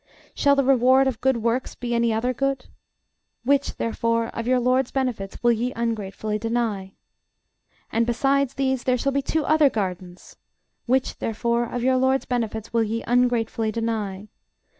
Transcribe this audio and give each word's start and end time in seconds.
Shall 0.33 0.55
the 0.55 0.63
reward 0.63 1.05
of 1.05 1.21
good 1.21 1.43
works 1.43 1.75
be 1.75 1.93
any 1.93 2.11
other 2.11 2.33
good? 2.33 2.65
Which, 3.43 3.75
therefore, 3.75 4.29
of 4.29 4.47
your 4.47 4.59
LORD'S 4.59 4.89
benefits 4.89 5.43
will 5.43 5.51
ye 5.51 5.71
ungratefully 5.75 6.39
deny? 6.39 6.93
And 7.91 8.07
besides 8.07 8.55
these 8.55 8.85
there 8.85 8.97
shall 8.97 9.11
be 9.11 9.21
two 9.21 9.45
other 9.45 9.69
gardens: 9.69 10.37
(Which, 10.87 11.19
therefore, 11.19 11.65
of 11.65 11.83
your 11.83 11.97
LORD'S 11.97 12.25
benefits 12.25 12.73
will 12.73 12.81
ye 12.81 13.03
ungratefully 13.05 13.71
deny?) 13.71 14.29